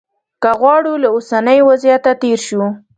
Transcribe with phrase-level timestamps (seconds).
[0.41, 2.63] که وغواړو له اوسني وضعیته تېر شو.